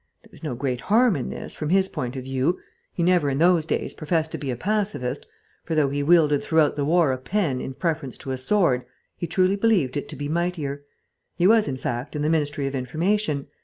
[0.23, 2.57] There was no great harm in this, from his point of view;
[2.91, 5.27] he never, in those days, professed to be a pacifist,
[5.63, 8.83] for, though he wielded throughout the war a pen in preference to a sword,
[9.15, 10.81] he truly believed it to be mightier;
[11.35, 13.45] he was, in fact, in the Ministry of Information.